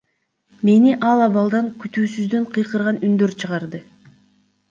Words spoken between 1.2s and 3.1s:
абалдан күтүүсүздөн кыйкырган